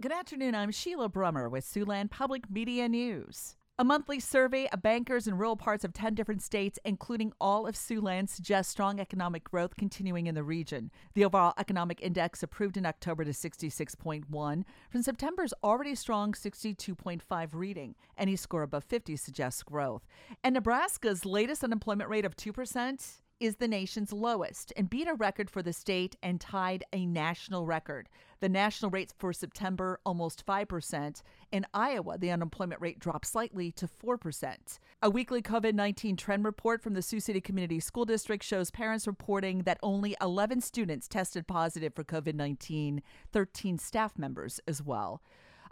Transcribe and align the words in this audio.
Good 0.00 0.12
afternoon. 0.12 0.54
I'm 0.54 0.70
Sheila 0.70 1.10
Brummer 1.10 1.50
with 1.50 1.66
Siouxland 1.66 2.10
Public 2.10 2.50
Media 2.50 2.88
News. 2.88 3.56
A 3.78 3.84
monthly 3.84 4.18
survey 4.18 4.66
of 4.68 4.80
bankers 4.80 5.26
in 5.26 5.36
rural 5.36 5.56
parts 5.56 5.84
of 5.84 5.92
10 5.92 6.14
different 6.14 6.40
states, 6.40 6.78
including 6.86 7.34
all 7.38 7.66
of 7.66 7.74
Siouxland, 7.74 8.30
suggests 8.30 8.72
strong 8.72 8.98
economic 8.98 9.44
growth 9.44 9.76
continuing 9.76 10.26
in 10.26 10.34
the 10.34 10.42
region. 10.42 10.90
The 11.12 11.26
overall 11.26 11.52
economic 11.58 12.00
index 12.00 12.42
improved 12.42 12.78
in 12.78 12.86
October 12.86 13.26
to 13.26 13.32
66.1 13.32 14.64
from 14.90 15.02
September's 15.02 15.52
already 15.62 15.94
strong 15.94 16.32
62.5 16.32 17.48
reading. 17.52 17.94
Any 18.16 18.36
score 18.36 18.62
above 18.62 18.84
50 18.84 19.16
suggests 19.16 19.62
growth. 19.62 20.06
And 20.42 20.54
Nebraska's 20.54 21.26
latest 21.26 21.62
unemployment 21.62 22.08
rate 22.08 22.24
of 22.24 22.36
2% 22.36 23.20
is 23.40 23.56
the 23.56 23.66
nation's 23.66 24.12
lowest 24.12 24.72
and 24.76 24.90
beat 24.90 25.08
a 25.08 25.14
record 25.14 25.50
for 25.50 25.62
the 25.62 25.72
state 25.72 26.14
and 26.22 26.40
tied 26.40 26.84
a 26.92 27.06
national 27.06 27.66
record. 27.66 28.08
The 28.40 28.48
national 28.48 28.90
rates 28.90 29.14
for 29.18 29.32
September 29.32 29.98
almost 30.04 30.44
5%. 30.46 31.22
In 31.50 31.66
Iowa, 31.74 32.18
the 32.18 32.30
unemployment 32.30 32.80
rate 32.80 32.98
dropped 32.98 33.26
slightly 33.26 33.72
to 33.72 33.88
4%. 33.88 34.78
A 35.02 35.10
weekly 35.10 35.42
COVID-19 35.42 36.16
trend 36.18 36.44
report 36.44 36.82
from 36.82 36.94
the 36.94 37.02
Sioux 37.02 37.20
City 37.20 37.40
Community 37.40 37.80
School 37.80 38.04
District 38.04 38.44
shows 38.44 38.70
parents 38.70 39.06
reporting 39.06 39.62
that 39.62 39.78
only 39.82 40.14
11 40.20 40.60
students 40.60 41.08
tested 41.08 41.46
positive 41.46 41.94
for 41.94 42.04
COVID-19, 42.04 43.00
13 43.32 43.78
staff 43.78 44.18
members 44.18 44.60
as 44.68 44.82
well. 44.82 45.22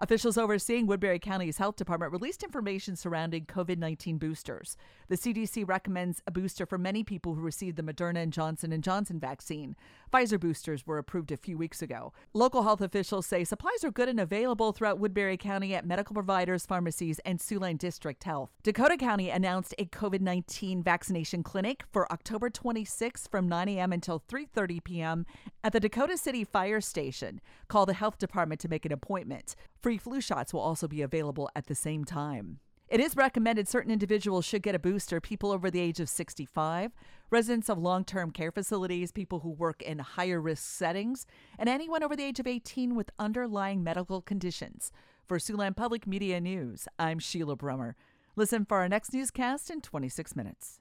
Officials 0.01 0.39
overseeing 0.39 0.87
Woodbury 0.87 1.19
County's 1.19 1.59
health 1.59 1.75
department 1.75 2.13
released 2.13 2.45
information 2.45 2.95
surrounding 2.95 3.47
COVID 3.47 3.79
19 3.79 4.17
boosters. 4.19 4.77
The 5.09 5.17
CDC 5.17 5.67
recommends 5.67 6.23
a 6.25 6.31
booster 6.31 6.67
for 6.67 6.79
many 6.79 7.03
people 7.03 7.35
who 7.35 7.41
received 7.41 7.77
the 7.77 7.83
Moderna 7.83 8.23
and 8.23 8.33
Johnson 8.33 8.81
& 8.81 8.83
Johnson 8.83 9.19
vaccine. 9.19 9.75
Pfizer 10.13 10.41
boosters 10.41 10.87
were 10.87 10.99
approved 10.99 11.31
a 11.31 11.37
few 11.37 11.59
weeks 11.59 11.83
ago. 11.83 12.13
Local 12.33 12.63
health 12.63 12.81
officials 12.81 13.27
say 13.27 13.45
supplies 13.45 13.85
are 13.85 13.91
good 13.91 14.09
and 14.09 14.19
available 14.19 14.73
throughout 14.73 14.99
Woodbury 14.99 15.37
County 15.37 15.75
at 15.75 15.87
medical 15.87 16.15
providers, 16.15 16.65
pharmacies, 16.65 17.19
and 17.21 17.39
Siouxland 17.39 17.79
District 17.79 18.23
Health. 18.25 18.51
Dakota 18.63 18.97
County 18.97 19.29
announced 19.29 19.75
a 19.79 19.85
COVID 19.85 20.21
19 20.21 20.83
vaccination 20.83 21.43
clinic 21.43 21.85
for 21.93 22.11
October 22.13 22.49
26 22.49 23.27
from 23.27 23.49
9 23.49 23.69
a.m. 23.69 23.93
until 23.93 24.23
3:30 24.29 24.83
p.m. 24.83 25.27
at 25.63 25.73
the 25.73 25.81
Dakota 25.81 26.17
City 26.17 26.45
Fire 26.45 26.81
Station. 26.81 27.41
Call 27.69 27.85
the 27.85 27.95
health 27.95 28.19
department 28.19 28.61
to 28.63 28.69
make 28.69 28.87
an 28.87 28.93
appointment. 28.93 29.55
Free 29.83 29.99
flu 29.99 30.21
shots 30.21 30.55
will 30.55 30.61
also 30.61 30.89
be 30.89 31.03
available 31.03 31.51
at 31.55 31.67
the 31.67 31.75
same 31.75 32.05
time. 32.05 32.61
It 32.89 33.01
is 33.01 33.17
recommended 33.17 33.69
certain 33.69 33.91
individuals 33.91 34.47
should 34.47 34.63
get 34.63 34.75
a 34.75 34.79
booster 34.79 35.21
people 35.21 35.53
over 35.53 35.71
the 35.71 35.79
age 35.79 36.01
of 36.01 36.09
65, 36.09 36.93
residents 37.29 37.69
of 37.69 37.77
long 37.77 38.03
term 38.03 38.31
care 38.31 38.51
facilities, 38.51 39.13
people 39.13 39.41
who 39.41 39.51
work 39.51 39.83
in 39.83 39.99
higher 39.99 40.41
risk 40.41 40.65
settings, 40.65 41.27
and 41.59 41.69
anyone 41.69 42.03
over 42.03 42.17
the 42.17 42.25
age 42.25 42.41
of 42.41 42.47
18 42.47 42.95
with 42.95 43.11
underlying 43.19 43.85
medical 43.85 44.23
conditions. 44.23 44.91
For 45.27 45.37
Siouxland 45.37 45.77
Public 45.77 46.07
Media 46.07 46.41
News, 46.41 46.89
I'm 46.99 47.19
Sheila 47.19 47.59
Brummer. 47.59 47.93
Listen 48.37 48.65
for 48.65 48.79
our 48.79 48.89
next 48.89 49.13
newscast 49.13 49.69
in 49.69 49.83
26 49.83 50.35
minutes. 50.35 50.81